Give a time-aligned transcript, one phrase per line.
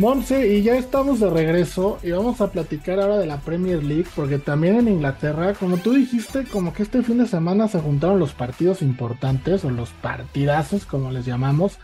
[0.00, 4.06] Monse, y ya estamos de regreso y vamos a platicar ahora de la Premier League,
[4.16, 8.18] porque también en Inglaterra, como tú dijiste, como que este fin de semana se juntaron
[8.18, 11.76] los partidos importantes o los partidazos, como les llamamos,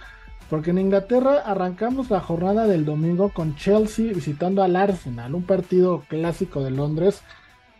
[0.49, 6.03] porque en Inglaterra arrancamos la jornada del domingo con Chelsea visitando al Arsenal, un partido
[6.09, 7.21] clásico de Londres,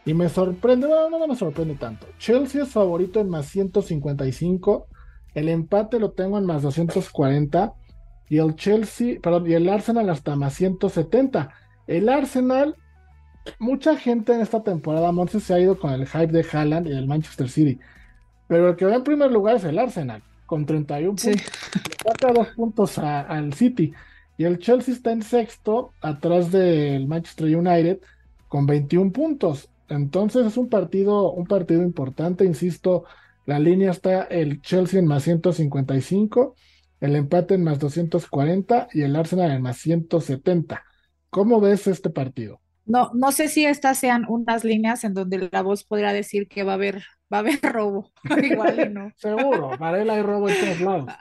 [0.05, 2.09] y me sorprende, bueno, no me sorprende tanto.
[2.19, 4.87] Chelsea es favorito en más 155,
[5.33, 7.73] el empate lo tengo en más 240
[8.29, 11.51] y el Chelsea, perdón, y el Arsenal hasta más 170.
[11.87, 12.77] El Arsenal,
[13.59, 16.91] mucha gente en esta temporada, Monse, se ha ido con el hype de Haaland y
[16.91, 17.79] del Manchester City.
[18.49, 21.43] Pero el que va en primer lugar es el Arsenal, con 31 puntos.
[22.05, 23.93] Saca dos puntos al City.
[24.39, 28.01] Y el Chelsea está en sexto, atrás del Manchester United,
[28.49, 29.69] con 21 puntos.
[29.89, 33.05] Entonces es un partido, un partido importante, insisto.
[33.47, 36.57] La línea está el Chelsea en más 155
[37.07, 40.85] el empate en más 240 y el Arsenal en más 170.
[41.31, 42.61] ¿Cómo ves este partido?
[42.85, 46.63] No, no sé si estas sean unas líneas en donde la voz podrá decir que
[46.63, 48.13] va a haber, va a haber robo.
[48.43, 49.13] Igual no.
[49.17, 51.13] Seguro, Varela hay robo en todos lados.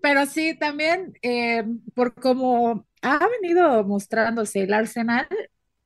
[0.00, 5.26] Pero sí, también eh, por cómo ha venido mostrándose el Arsenal,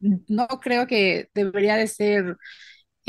[0.01, 2.37] no creo que debería de ser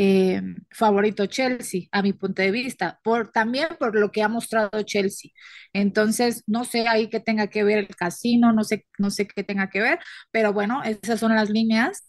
[0.04, 4.82] eh, favorito Chelsea, a mi punto de vista, por, también por lo que ha mostrado
[4.84, 5.30] Chelsea.
[5.74, 9.44] Entonces, no sé ahí qué tenga que ver el casino, no sé, no sé qué
[9.44, 10.00] tenga que ver,
[10.32, 12.04] pero bueno, esas son las líneas.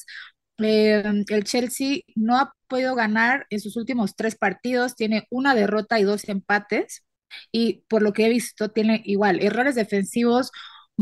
[0.58, 6.00] Eh, el Chelsea no ha podido ganar en sus últimos tres partidos, tiene una derrota
[6.00, 7.04] y dos empates,
[7.50, 10.50] y por lo que he visto, tiene igual errores defensivos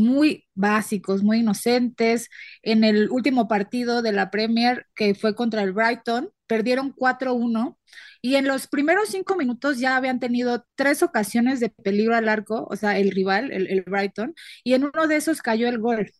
[0.01, 2.29] muy básicos, muy inocentes.
[2.63, 7.77] En el último partido de la Premier, que fue contra el Brighton, perdieron 4-1
[8.21, 12.67] y en los primeros cinco minutos ya habían tenido tres ocasiones de peligro al arco,
[12.69, 16.11] o sea, el rival, el, Brighton, y en uno de esos cayó el gol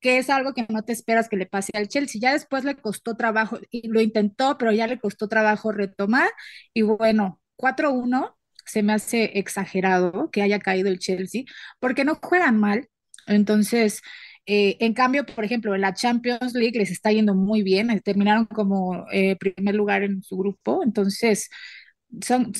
[0.00, 2.20] que es algo que no te esperas que le pase al Chelsea.
[2.20, 6.30] Ya después le costó trabajo, y lo intentó, pero ya le costó trabajo retomar.
[6.72, 11.44] Y bueno, 4-1 se me hace exagerado que haya caído el Chelsea,
[11.80, 12.88] porque no juegan mal.
[13.28, 14.02] Entonces,
[14.46, 18.00] eh, en cambio, por ejemplo, en la Champions League les está yendo muy bien, eh,
[18.00, 21.50] terminaron como eh, primer lugar en su grupo, entonces
[22.22, 22.52] son,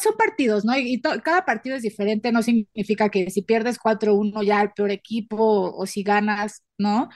[0.00, 0.76] son partidos, ¿no?
[0.76, 5.72] Y, cada partido es diferente, no significa que si pierdes 4-1 ya el peor equipo
[5.74, 7.08] o si ganas, ¿no?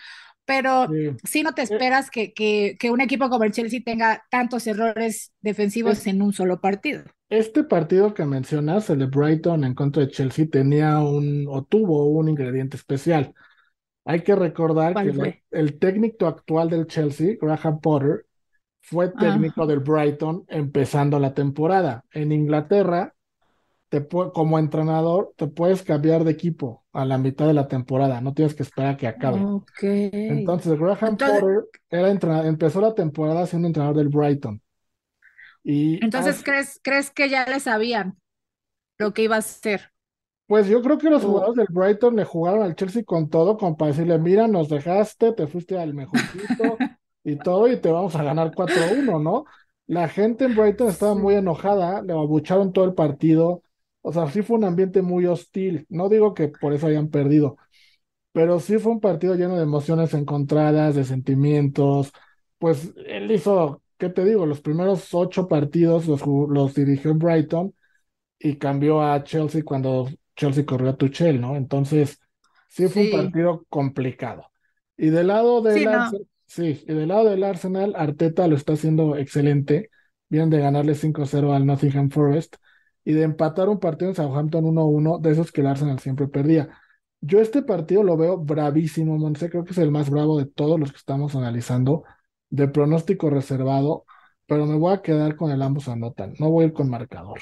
[0.46, 0.86] Pero
[1.24, 5.32] sí, no te esperas que, que, que, un equipo como el Chelsea tenga tantos errores
[5.40, 7.02] defensivos en un solo partido.
[7.28, 12.06] Este partido que mencionas, el de Brighton en contra de Chelsea, tenía un o tuvo
[12.06, 13.34] un ingrediente especial.
[14.04, 18.26] Hay que recordar que el, técnico actual del Chelsea, Graham Potter,
[18.80, 22.04] fue técnico del Brighton empezando la temporada.
[22.12, 23.15] En Inglaterra,
[23.88, 28.34] te como entrenador, te puedes cambiar de equipo a la mitad de la temporada, no
[28.34, 29.40] tienes que esperar a que acabe.
[29.80, 32.10] Entonces, Graham Potter era
[32.46, 34.60] empezó la temporada siendo entrenador del Brighton.
[35.62, 38.16] Y Entonces, ¿crees, ¿crees que ya le sabían
[38.98, 39.92] lo que iba a hacer?
[40.46, 43.76] Pues yo creo que los jugadores del Brighton le jugaron al Chelsea con todo, como
[43.76, 46.78] para decirle, mira, nos dejaste, te fuiste al mejorcito
[47.24, 49.44] y todo, y te vamos a ganar 4-1, ¿no?
[49.88, 53.62] La gente en Brighton estaba muy enojada, le abucharon todo el partido,
[54.06, 57.56] o sea, sí fue un ambiente muy hostil, no digo que por eso hayan perdido,
[58.30, 62.12] pero sí fue un partido lleno de emociones encontradas, de sentimientos,
[62.58, 64.46] pues él hizo, ¿qué te digo?
[64.46, 67.74] Los primeros ocho partidos los, los dirigió en Brighton
[68.38, 71.56] y cambió a Chelsea cuando Chelsea corrió a Tuchel, ¿no?
[71.56, 72.20] Entonces,
[72.68, 74.52] sí fue un partido complicado.
[74.96, 78.74] Y del lado del sí, Arsenal, sí, y del lado del Arsenal, Arteta lo está
[78.74, 79.90] haciendo excelente.
[80.28, 82.54] Vienen de ganarle 5-0 al Nottingham Forest
[83.06, 86.68] y de empatar un partido en Southampton 1-1, de esos que el Arsenal siempre perdía.
[87.20, 90.78] Yo este partido lo veo bravísimo, Monse, creo que es el más bravo de todos
[90.80, 92.04] los que estamos analizando,
[92.50, 94.04] de pronóstico reservado,
[94.46, 97.40] pero me voy a quedar con el ambos anotan, no voy a ir con marcador.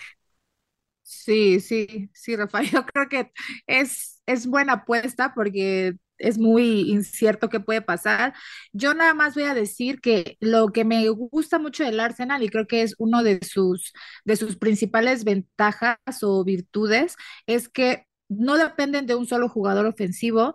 [1.03, 3.33] Sí, sí, sí, Rafael, yo creo que
[3.67, 8.35] es, es buena apuesta porque es muy incierto qué puede pasar.
[8.73, 12.49] Yo nada más voy a decir que lo que me gusta mucho del Arsenal y
[12.49, 13.93] creo que es uno de sus,
[14.25, 17.17] de sus principales ventajas o virtudes
[17.47, 20.55] es que no dependen de un solo jugador ofensivo,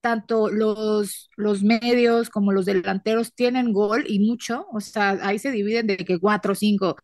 [0.00, 5.50] tanto los, los medios como los delanteros tienen gol y mucho, o sea, ahí se
[5.50, 6.96] dividen de que cuatro o cinco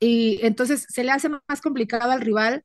[0.00, 2.64] y entonces se le hace más complicado al rival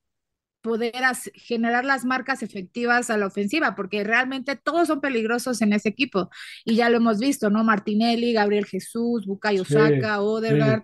[0.61, 0.93] poder
[1.33, 6.29] generar las marcas efectivas a la ofensiva, porque realmente todos son peligrosos en ese equipo.
[6.65, 7.63] Y ya lo hemos visto, ¿no?
[7.63, 10.83] Martinelli, Gabriel Jesús, Bukayo Saka, Odegaard.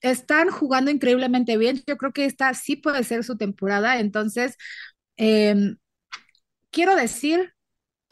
[0.00, 1.82] están jugando increíblemente bien.
[1.86, 4.00] Yo creo que esta sí puede ser su temporada.
[4.00, 4.56] Entonces,
[5.16, 5.76] em,
[6.70, 7.52] quiero decir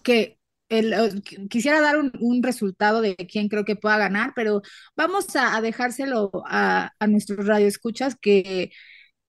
[0.02, 0.38] que
[0.69, 4.61] el, quisiera dar un, resultado de quién creo que pueda ganar, pero
[4.96, 8.70] vamos a, dejárselo a, a nuestros radioescuchas que,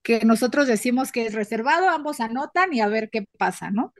[0.03, 3.93] que nosotros decimos que es reservado, ambos anotan y a ver qué pasa, ¿no?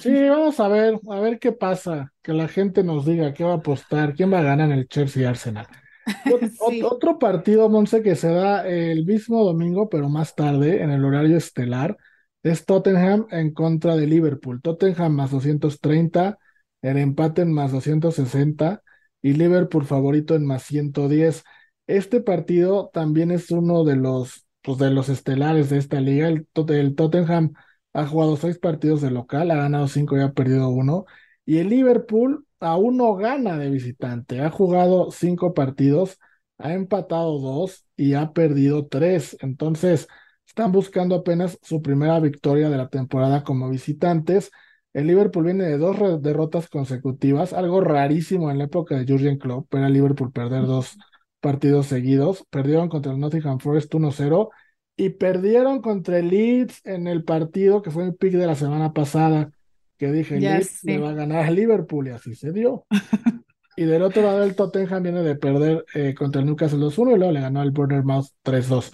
[0.00, 3.52] Sí, vamos a ver, a ver qué pasa, que la gente nos diga qué va
[3.52, 5.66] a apostar, quién va a ganar en el Chelsea Arsenal.
[6.84, 11.36] Otro partido, Monse, que se da el mismo domingo, pero más tarde, en el horario
[11.36, 11.96] estelar,
[12.42, 14.60] es Tottenham en contra de Liverpool.
[14.62, 16.38] Tottenham más 230,
[16.82, 18.82] el empate en más 260
[19.22, 21.42] y Liverpool favorito en más 110.
[21.86, 26.28] Este partido también es uno de los, pues, de los estelares de esta liga.
[26.28, 27.52] El, el Tottenham
[27.92, 31.04] ha jugado seis partidos de local, ha ganado cinco y ha perdido uno.
[31.46, 36.18] Y el Liverpool aún no gana de visitante, ha jugado cinco partidos,
[36.58, 39.36] ha empatado dos y ha perdido tres.
[39.40, 40.08] Entonces,
[40.46, 44.50] están buscando apenas su primera victoria de la temporada como visitantes.
[44.92, 49.74] El Liverpool viene de dos derrotas consecutivas, algo rarísimo en la época de Jurgen Klopp,
[49.74, 50.96] el Liverpool perder dos
[51.44, 52.46] partidos seguidos.
[52.48, 54.48] Perdieron contra el Nottingham Forest 1-0
[54.96, 58.94] y perdieron contra el Leeds en el partido que fue el pick de la semana
[58.94, 59.50] pasada,
[59.98, 62.86] que dije, Leeds le va a ganar a Liverpool y así se dio.
[63.76, 67.18] y del otro lado el Tottenham viene de perder eh, contra el Newcastle 2-1 y
[67.18, 68.90] luego le ganó al Bournemouth 3-2.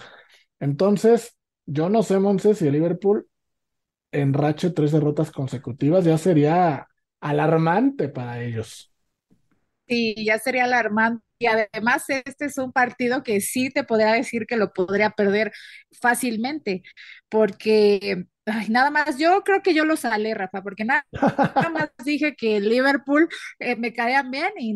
[0.59, 3.27] Entonces, yo no sé, Monse, si el Liverpool
[4.11, 6.89] enrache tres derrotas consecutivas ya sería
[7.21, 8.91] alarmante para ellos.
[9.87, 14.45] Sí, ya sería alarmante y además este es un partido que sí te podría decir
[14.45, 15.51] que lo podría perder
[15.99, 16.83] fácilmente,
[17.29, 18.25] porque
[18.69, 21.03] nada más, yo creo que yo lo salé, Rafa, porque nada,
[21.73, 23.27] más dije que Liverpool
[23.59, 24.75] eh, me caía bien y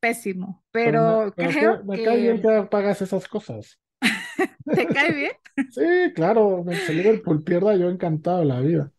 [0.00, 2.04] pésimo, pero, creo me, que...
[2.04, 3.78] cae bien que pagas esas cosas.
[4.74, 5.32] ¿Te cae bien?
[5.70, 8.90] Sí, claro, si Liverpool pierda, yo encantado la vida.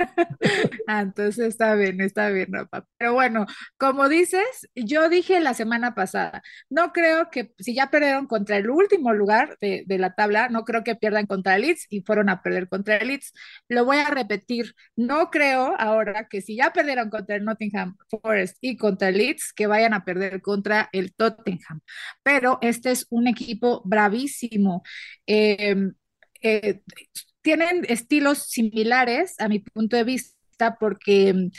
[0.86, 2.84] Ah, entonces está bien, está bien, Rafa.
[2.98, 3.46] Pero bueno,
[3.78, 8.70] como dices, yo dije la semana pasada, no creo que si ya perdieron contra el
[8.70, 12.42] último lugar de, la tabla, no creo que pierdan contra el Leeds y fueron a
[12.42, 13.32] perder contra el Leeds.
[13.68, 18.56] Lo voy a repetir, no creo ahora que si ya perdieron contra el Nottingham Forest
[18.60, 21.80] y contra el Leeds, que vayan a perder contra el Tottenham.
[22.22, 24.82] Pero este es un equipo bravísimo.
[25.26, 25.76] Eh,
[26.42, 26.82] eh,
[27.42, 31.50] tienen estilos similares a mi punto de vista porque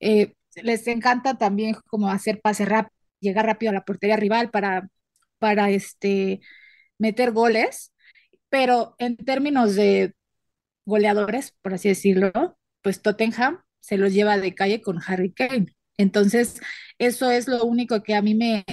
[0.00, 4.88] eh, les encanta también como hacer pase rápido, llegar rápido a la portería rival para,
[5.38, 6.40] para este,
[6.98, 7.92] meter goles,
[8.48, 10.14] pero en términos de
[10.84, 15.66] goleadores, por así decirlo, pues Tottenham se los lleva de calle con Harry Kane.
[15.96, 16.60] Entonces,
[16.98, 18.64] eso es lo único que a mí me,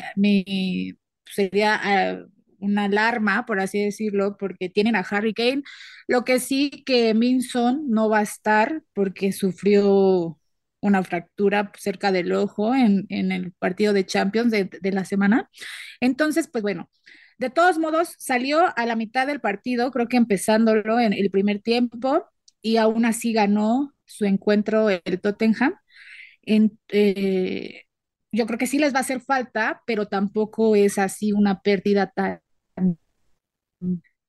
[1.26, 2.26] sería ah,
[2.60, 5.64] una alarma, por así decirlo, porque tienen a Harry Kane.
[6.08, 10.40] Lo que sí que Minson no va a estar porque sufrió
[10.82, 15.50] una fractura cerca del ojo en, el partido de Champions de, la semana.
[16.00, 16.90] Entonces, pues bueno,
[17.38, 21.62] de todos modos, salió a la mitad del partido, creo que empezándolo en el primer
[21.62, 22.26] tiempo,
[22.62, 25.76] y aún así ganó su encuentro el Tottenham.
[26.44, 27.84] En, eh,
[28.32, 32.12] yo creo que sí les va a hacer falta, pero tampoco es así una pérdida
[32.16, 32.42] tan,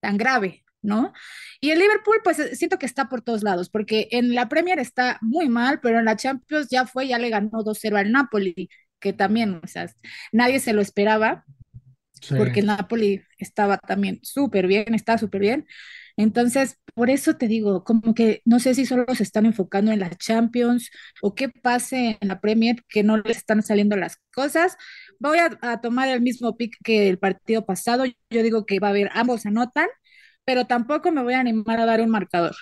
[0.00, 1.12] tan grave, ¿no?
[1.60, 4.80] Y el Liverpool, pues eh, siento que está por todos lados, porque en la Premier
[4.80, 8.68] está muy mal, pero en la Champions ya fue, ya le ganó 2-0 al Napoli,
[8.98, 9.86] que también, o sea,
[10.32, 11.44] nadie se lo esperaba,
[12.36, 15.66] porque el Napoli estaba también súper bien, está súper bien.
[16.18, 20.00] Entonces, por eso te digo, como que no sé si solo se están enfocando en
[20.00, 20.90] la Champions
[21.22, 24.76] o qué pase en la Premier, que no les están saliendo las cosas.
[25.20, 28.04] Voy a, tomar el mismo pick que el partido pasado.
[28.30, 29.86] Yo digo que va a haber, ambos anotan,
[30.48, 32.56] pero tampoco me voy a animar a dar un marcador,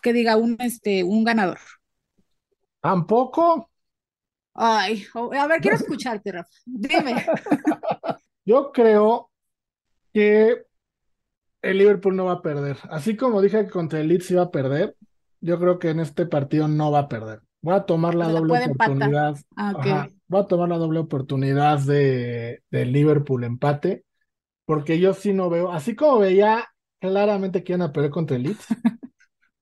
[0.00, 1.58] que diga un, este, un ganador.
[2.80, 3.68] ¿Tampoco?
[4.54, 6.48] Ay, a ver, quiero escucharte, Rafa.
[6.64, 7.26] Dime.
[8.44, 9.32] Yo creo
[10.12, 10.62] que
[11.60, 12.76] el Liverpool no va a perder.
[12.88, 14.94] Así como dije que contra el Leeds iba a perder,
[15.40, 17.40] yo creo que en este partido no va a perder.
[17.62, 19.34] Voy a tomar la doble oportunidad.
[19.56, 24.04] Ah, voy a tomar la doble oportunidad de, Liverpool empate,
[24.66, 26.68] porque yo sí no veo, así como veía
[27.00, 28.66] claramente que iban a perder contra el Leeds,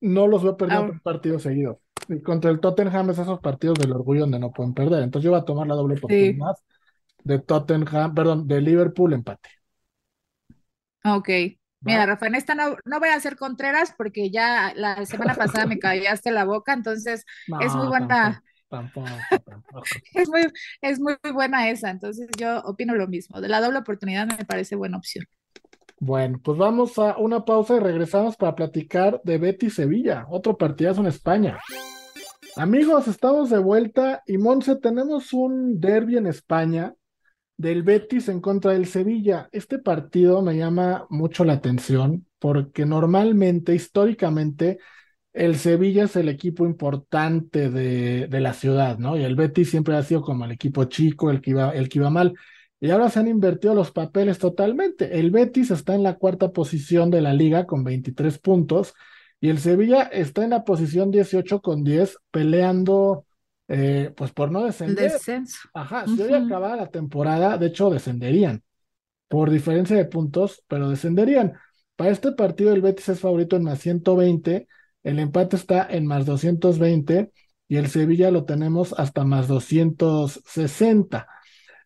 [0.01, 1.81] no los veo perder un partido seguido.
[2.09, 5.03] Y contra el Tottenham es esos partidos del orgullo donde no pueden perder.
[5.03, 6.55] Entonces yo voy a tomar la doble oportunidad
[7.23, 9.49] de Tottenham, perdón, de Liverpool empate.
[11.05, 11.29] Ok.
[11.85, 15.79] Mira, Rafa, en esta no, voy a hacer contreras porque ya la semana pasada me
[15.79, 17.25] callaste la boca, entonces
[17.59, 18.41] es muy buena.
[18.69, 19.07] Tampoco,
[19.45, 20.47] tampoco, es, muy,
[20.81, 23.39] es muy buena esa, entonces yo opino lo mismo.
[23.39, 25.25] De la doble oportunidad me parece buena opción.
[26.05, 30.99] Bueno, pues vamos a una pausa y regresamos para platicar de Betty Sevilla, otro partidazo
[30.99, 31.59] en España.
[32.57, 36.93] Amigos, estamos de vuelta y Monse, tenemos un derby en España
[37.55, 39.47] del Betis en contra del Sevilla.
[39.53, 44.79] Este partido me llama mucho la atención porque normalmente, históricamente,
[45.31, 49.15] el Sevilla es el equipo importante de, de la ciudad, ¿no?
[49.15, 51.99] Y el Betis siempre ha sido como el equipo chico, el que iba, el que
[51.99, 52.33] iba mal.
[52.83, 55.17] Y ahora se han invertido los papeles totalmente.
[55.17, 58.93] El Betis está en la cuarta posición de la liga con 23 puntos
[59.39, 63.25] y el Sevilla está en la posición 18 con 10, peleando
[63.69, 65.13] eh, pues por no descender.
[65.13, 65.69] Descenso.
[65.73, 68.61] Ajá, si hoy acabara la temporada, de hecho descenderían
[69.29, 71.53] por diferencia de puntos, pero descenderían.
[71.95, 74.67] Para este partido el Betis es favorito en más 120,
[75.03, 77.31] el empate está en más 220
[77.69, 81.29] y el Sevilla lo tenemos hasta más 260.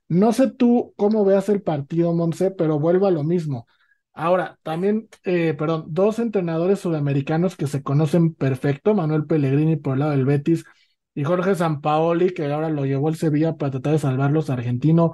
[0.09, 3.67] No sé tú cómo veas el partido, Monse, pero vuelvo a lo mismo.
[4.13, 9.99] Ahora, también, eh, perdón, dos entrenadores sudamericanos que se conocen perfecto, Manuel Pellegrini por el
[9.99, 10.63] lado del Betis
[11.13, 15.13] y Jorge Sampaoli, que ahora lo llevó el Sevilla para tratar de salvarlos argentino.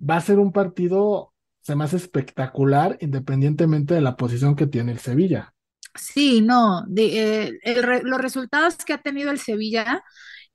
[0.00, 5.54] Va a ser un partido, se espectacular, independientemente de la posición que tiene el Sevilla.
[5.94, 7.52] Sí, no, eh,
[8.02, 10.02] los resultados que ha tenido el Sevilla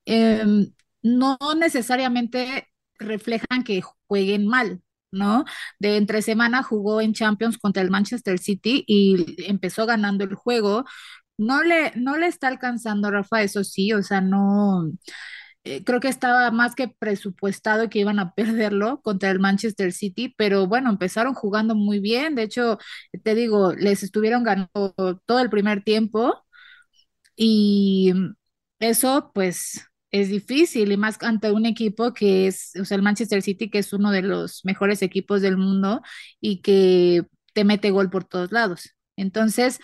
[0.05, 0.71] em,
[1.01, 2.68] no necesariamente
[2.99, 4.81] reflejan que jueguen mal.
[5.11, 5.43] ¿no?
[5.79, 10.85] De entre semana jugó en Champions contra el Manchester City y empezó ganando el juego.
[11.37, 14.91] No le, no le está alcanzando, Rafa, eso sí, o sea, no,
[15.63, 20.33] eh, creo que estaba más que presupuestado que iban a perderlo contra el Manchester City,
[20.37, 22.35] pero bueno, empezaron jugando muy bien.
[22.35, 22.77] De hecho,
[23.23, 24.93] te digo, les estuvieron ganando
[25.25, 26.43] todo el primer tiempo
[27.35, 28.13] y
[28.79, 33.41] eso, pues, es difícil y más ante un equipo que es, o sea, el Manchester
[33.41, 36.01] City, que es uno de los mejores equipos del mundo
[36.41, 38.95] y que te mete gol por todos lados.
[39.15, 39.79] Entonces,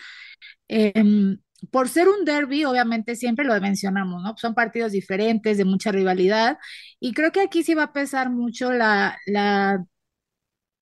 [0.68, 1.38] em,
[1.70, 4.34] por ser un derby, obviamente siempre lo mencionamos, ¿no?
[4.38, 6.58] Son partidos diferentes, de mucha rivalidad,
[7.00, 9.84] y creo que aquí sí va a pesar mucho la, la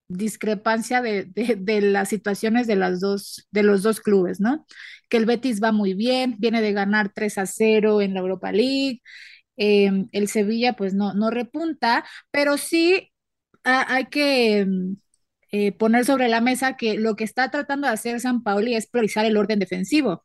[0.09, 4.67] discrepancia de, de, las situaciones de, las dos, de los dos clubes, ¿no?
[5.09, 8.53] Que el Betis va muy bien, viene de ganar 3 a 0 en la Europa
[8.53, 9.01] League,
[9.57, 13.13] Em, el Sevilla pues no, no repunta, pero sí
[13.63, 14.97] hay que em,
[15.53, 18.89] eh, poner sobre la mesa que lo que está tratando de hacer San Pauli es
[18.89, 20.25] priorizar el orden defensivo.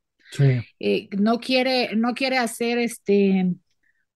[0.80, 3.56] Eh, no quiere, no quiere hacer este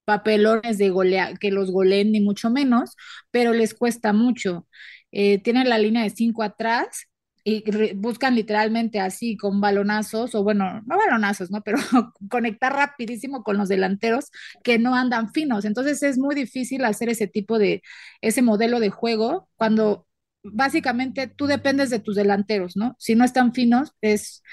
[0.05, 2.95] papelones de golea, que los goleen ni mucho menos,
[3.31, 4.67] pero les cuesta mucho.
[5.11, 7.07] Eh, tienen la línea de cinco atrás
[7.43, 11.61] y buscan literalmente así con balonazos, o bueno, no balonazos, ¿no?
[11.61, 11.77] Pero
[12.29, 14.31] conectar rapidísimo con los delanteros
[14.63, 15.65] que no andan finos.
[15.65, 17.81] Entonces es muy difícil hacer ese tipo de,
[18.21, 20.07] ese modelo de juego cuando
[20.43, 22.95] básicamente tú dependes de tus delanteros, ¿no?
[22.99, 24.43] Si no están finos, es,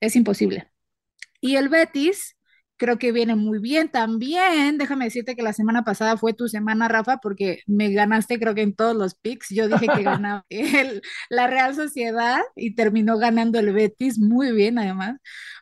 [0.00, 0.70] es imposible.
[1.40, 2.36] Y el Betis,
[2.82, 4.76] creo que viene muy bien también.
[4.76, 8.62] Déjame decirte que la semana pasada fue tu semana, Rafa, porque me ganaste creo que
[8.62, 9.50] en todos los picks.
[9.50, 14.80] Yo dije que ganaba el, la Real Sociedad y terminó ganando el Betis muy bien
[14.80, 15.18] además,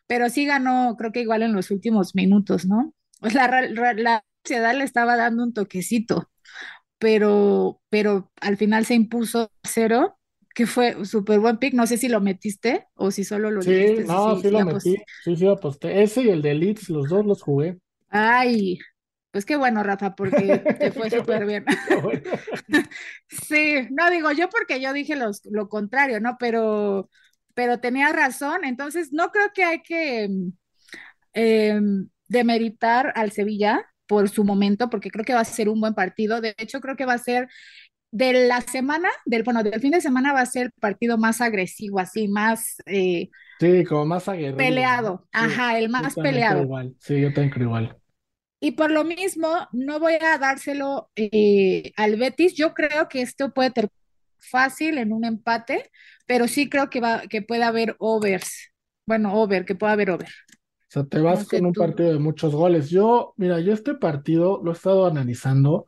[0.06, 2.94] pero sí ganó creo que igual en los últimos minutos, ¿no?
[3.20, 6.30] La, la, la Sociedad le estaba dando un toquecito,
[6.98, 10.18] pero, pero al final se impuso cero
[10.54, 11.74] que fue súper buen pick.
[11.74, 14.96] No sé si lo metiste o si solo lo Sí, no, sí, lo metí.
[15.24, 16.02] Sí, sí, aposté.
[16.02, 17.78] Ese y el de Leeds, los dos los jugué.
[18.08, 18.78] Ay,
[19.30, 21.64] pues qué bueno, Rafa, porque te fue súper bien.
[23.28, 26.36] sí, no digo yo porque yo dije los, lo contrario, ¿no?
[26.38, 27.08] Pero,
[27.54, 28.64] pero tenía razón.
[28.64, 30.28] Entonces, no creo que hay que
[31.34, 31.80] eh,
[32.28, 36.40] demeritar al Sevilla por su momento, porque creo que va a ser un buen partido.
[36.40, 37.48] De hecho, creo que va a ser
[38.10, 41.40] de la semana, del, bueno, del fin de semana va a ser el partido más
[41.40, 42.76] agresivo, así, más...
[42.86, 44.56] Eh, sí, como más aguerrido.
[44.56, 46.62] Peleado, ajá, el más peleado.
[46.62, 46.94] Igual.
[46.98, 47.96] Sí, yo tengo igual.
[48.60, 52.54] Y por lo mismo, no voy a dárselo eh, al Betis.
[52.54, 53.88] Yo creo que esto puede ser
[54.38, 55.90] fácil en un empate,
[56.26, 58.70] pero sí creo que, va, que puede haber overs.
[59.06, 60.28] Bueno, over, que pueda haber over.
[60.28, 62.90] O sea, te vas con un partido de muchos goles.
[62.90, 65.86] Yo, mira, yo este partido lo he estado analizando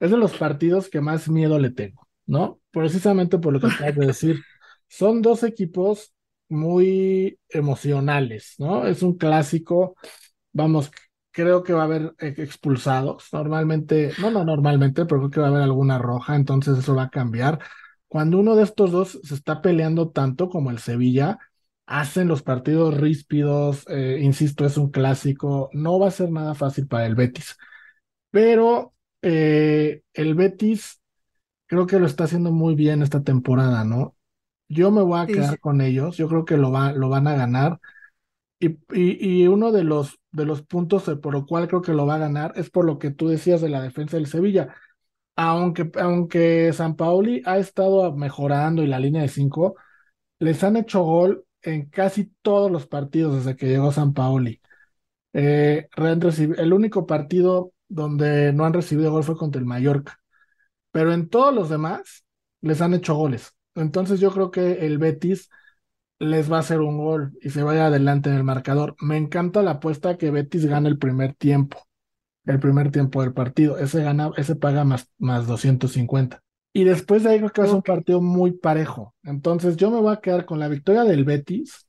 [0.00, 2.60] es de los partidos que más miedo le tengo, ¿no?
[2.70, 4.42] Precisamente por lo que acabas de decir.
[4.88, 6.14] Son dos equipos
[6.48, 8.86] muy emocionales, ¿no?
[8.86, 9.96] Es un clásico,
[10.52, 10.90] vamos,
[11.30, 13.28] creo que va a haber expulsados.
[13.32, 17.04] Normalmente, no, no, normalmente, pero creo que va a haber alguna roja, entonces eso va
[17.04, 17.58] a cambiar.
[18.08, 21.38] Cuando uno de estos dos se está peleando tanto como el Sevilla,
[21.86, 26.86] hacen los partidos ríspidos, eh, insisto, es un clásico, no va a ser nada fácil
[26.86, 27.56] para el Betis.
[28.30, 31.00] Pero eh, el Betis
[31.66, 34.16] creo que lo está haciendo muy bien esta temporada, ¿no?
[34.68, 37.34] Yo me voy a quedar con ellos, yo creo que lo, va, lo van a
[37.34, 37.80] ganar.
[38.60, 42.18] Y, uno de los, de los puntos por lo cual creo que lo va a
[42.18, 44.74] ganar es por lo que tú decías de la defensa del Sevilla.
[45.36, 49.76] Aunque, aunque San Paoli ha estado mejorando y la línea de cinco,
[50.40, 54.60] les han hecho gol en casi todos los partidos desde que llegó San Paoli.
[55.32, 60.20] Eh, el único partido donde no han recibido gol fue contra el Mallorca,
[60.90, 62.24] pero en todos los demás
[62.60, 63.54] les han hecho goles.
[63.74, 65.48] Entonces yo creo que el Betis
[66.18, 68.96] les va a hacer un gol y se vaya adelante en el marcador.
[69.00, 71.86] Me encanta la apuesta que Betis gane el primer tiempo,
[72.44, 73.78] el primer tiempo del partido.
[73.78, 76.42] Ese gana, ese paga más, más 250.
[76.72, 79.14] Y después de ahí creo que va a ser un partido muy parejo.
[79.22, 81.88] Entonces yo me voy a quedar con la victoria del Betis,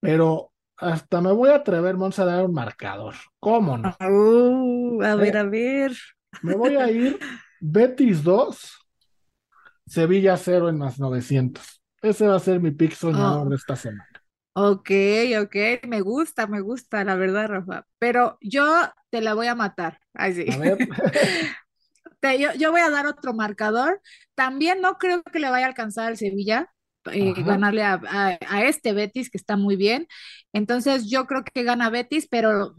[0.00, 3.14] pero hasta me voy a atrever, Monza, a dar un marcador.
[3.38, 3.96] ¿Cómo no?
[5.02, 5.92] A ver, a ver.
[6.42, 7.18] Me voy a ir
[7.60, 8.86] Betis 2,
[9.86, 11.82] Sevilla 0 en más 900.
[12.02, 13.50] Ese va a ser mi pick soñador oh.
[13.50, 14.08] de esta semana.
[14.56, 14.90] Ok,
[15.42, 17.86] ok, me gusta, me gusta, la verdad, Rafa.
[17.98, 18.64] Pero yo
[19.10, 20.00] te la voy a matar.
[20.12, 20.46] Así.
[20.52, 20.78] A ver.
[22.58, 24.00] yo, voy a dar otro marcador.
[24.34, 26.73] También no creo que le vaya a alcanzar al Sevilla.
[27.12, 30.06] Eh, ganarle a, este Betis que está muy bien.
[30.52, 32.74] Entonces yo creo que gana Betis, pero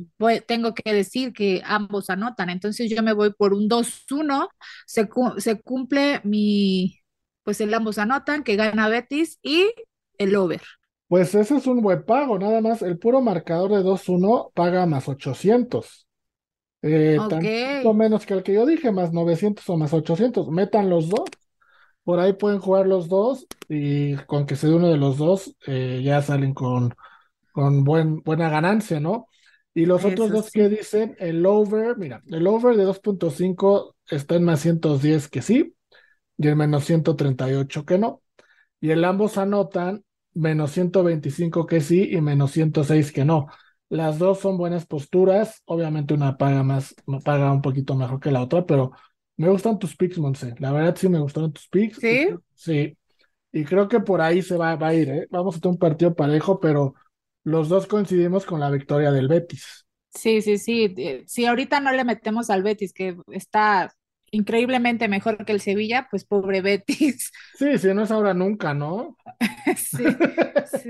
[0.48, 2.50] tengo que decir que ambos anotan.
[2.50, 4.50] Entonces yo me voy por un 2-1.
[4.86, 7.00] Se, se cumple mi,
[7.44, 9.72] pues el ambos anotan, que gana Betis y
[10.18, 10.62] el over.
[11.08, 15.08] Pues ese es un buen pago, nada más el puro marcador de 2-1 paga más
[15.08, 16.08] 800.
[16.82, 20.50] Eh, tanto menos que el que yo dije, más 900 o más 800.
[20.50, 21.30] Metan los dos.
[22.06, 25.58] Por ahí pueden jugar los dos y con que se dé uno de los dos
[25.68, 26.96] eh, ya salen con,
[27.52, 29.28] con buen, buena ganancia, ¿no?
[29.74, 34.46] Y los otros dos que dicen, el over, mira, el over de 2.5 está en
[34.46, 35.76] más 110 que sí,
[36.38, 38.22] y el menos 138 que no.
[38.80, 43.48] Y el ambos anotan menos 125 que sí y menos 106 que no.
[43.90, 45.62] Las dos son buenas posturas.
[45.66, 48.92] Obviamente una paga más, paga un poquito mejor que la otra, pero
[49.38, 50.56] me gustan tus picks, Monse.
[50.60, 51.98] La verdad sí me gustaron tus picks.
[51.98, 52.30] Sí.
[52.54, 52.98] sí.
[53.52, 55.28] Y creo que por ahí se va, va a ir, ¿eh?
[55.30, 56.96] Vamos a tener un partido parejo, pero
[57.44, 59.86] los dos coincidimos con la victoria del Betis.
[60.10, 60.94] Sí, sí, sí.
[60.98, 63.94] Eh, si ahorita no le metemos al Betis, que está
[64.32, 67.32] increíblemente mejor que el Sevilla, pues pobre Betis.
[67.58, 69.18] Sí, sí, no es ahora nunca, ¿no?
[69.78, 70.04] sí,
[70.82, 70.90] sí.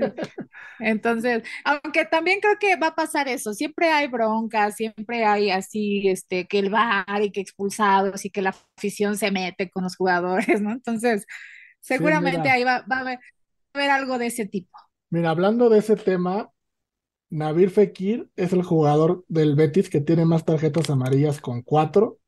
[0.80, 6.08] Entonces, aunque también creo que va a pasar eso, siempre hay broncas, siempre hay así,
[6.08, 9.96] este, que el bar y que expulsados y que la afición se mete con los
[9.96, 10.72] jugadores, ¿no?
[10.72, 11.24] Entonces,
[11.80, 13.20] seguramente ahí va, va, a haber, va
[13.74, 14.76] a haber algo de ese tipo.
[15.10, 16.50] Mira, hablando de ese tema,
[17.30, 22.18] Nabir Fekir es el jugador del Betis que tiene más tarjetas amarillas con cuatro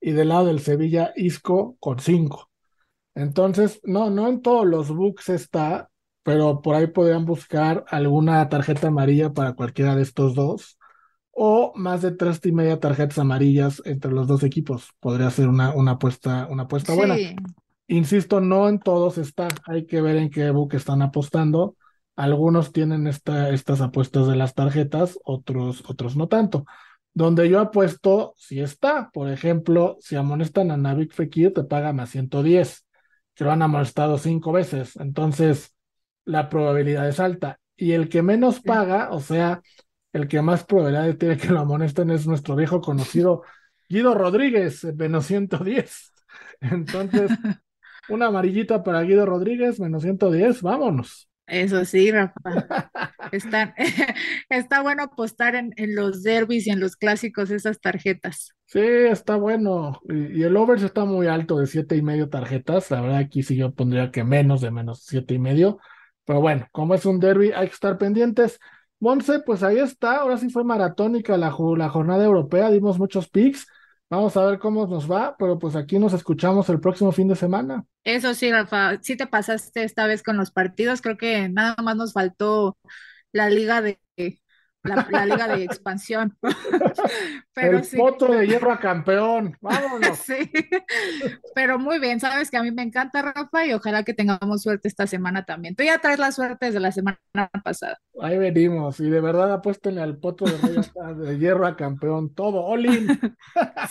[0.00, 2.50] y del lado del Sevilla Isco con 5.
[3.14, 5.90] Entonces, no, no en todos los books está,
[6.22, 10.78] pero por ahí podrían buscar alguna tarjeta amarilla para cualquiera de estos dos,
[11.30, 14.90] o más de tres y media tarjetas amarillas entre los dos equipos.
[15.00, 17.16] Podría ser una, una apuesta, una apuesta buena.
[17.86, 21.76] Insisto, no en todos está, hay que ver en qué book están apostando.
[22.16, 26.66] Algunos tienen esta, estas apuestas de las tarjetas, otros, otros no tanto.
[27.14, 32.10] Donde yo apuesto, si está, por ejemplo, si amonestan a Navik Fekir, te paga más
[32.10, 32.86] 110,
[33.34, 35.74] que lo han amonestado cinco veces, entonces
[36.24, 37.58] la probabilidad es alta.
[37.76, 39.62] Y el que menos paga, o sea,
[40.12, 43.42] el que más probabilidad tiene que lo amonesten es nuestro viejo conocido
[43.88, 46.12] Guido Rodríguez, menos 110.
[46.60, 47.30] Entonces,
[48.08, 51.27] una amarillita para Guido Rodríguez, menos 110, vámonos.
[51.48, 52.90] Eso sí, Rafa.
[53.32, 53.74] Está,
[54.50, 58.54] está bueno apostar en, en, los derbis y en los clásicos esas tarjetas.
[58.66, 60.00] Sí, está bueno.
[60.08, 62.90] Y, el over está muy alto de siete y medio tarjetas.
[62.90, 65.78] La verdad, aquí sí yo pondría que menos de menos siete y medio.
[66.24, 68.60] Pero bueno, como es un derby, hay que estar pendientes.
[69.00, 70.16] Monse, pues ahí está.
[70.18, 72.70] Ahora sí fue maratónica la, la jornada europea.
[72.70, 73.66] Dimos muchos picks.
[74.10, 77.36] Vamos a ver cómo nos va, pero pues aquí nos escuchamos el próximo fin de
[77.36, 77.84] semana.
[78.04, 81.94] Eso sí, Rafa, sí te pasaste esta vez con los partidos, creo que nada más
[81.96, 82.78] nos faltó
[83.32, 84.00] la liga de
[84.82, 86.36] la, liga de expansión.
[87.54, 90.18] Pero el potro de hierro a campeón, vámonos.
[90.24, 90.50] sí,
[91.54, 94.86] pero muy bien, sabes que a mí me encanta, Rafa, y ojalá que tengamos suerte
[94.86, 95.74] esta semana también.
[95.74, 97.18] Tú ya traes la suerte desde la semana
[97.64, 97.98] pasada.
[98.20, 100.46] Ahí venimos, y de verdad apuéstenle al potro
[101.16, 103.08] de, hierro a campeón, todo, Olin.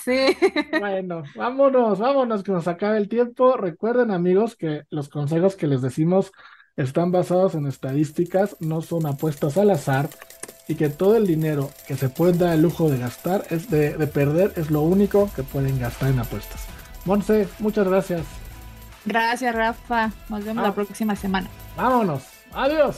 [0.03, 0.37] sí.
[0.79, 3.57] bueno, vámonos, vámonos, que nos acabe el tiempo.
[3.57, 6.31] Recuerden, amigos, que los consejos que les decimos
[6.77, 10.09] están basados en estadísticas, no son apuestas al azar
[10.67, 13.91] y que todo el dinero que se pueden dar el lujo de gastar, es de,
[14.07, 16.65] perder, es lo único que pueden gastar en apuestas.
[17.05, 18.21] Monse, muchas gracias.
[19.05, 20.11] Gracias, Rafa.
[20.29, 20.75] Nos vemos la ah.
[20.75, 21.47] próxima semana.
[21.77, 22.23] Vámonos.
[22.53, 22.97] Adiós.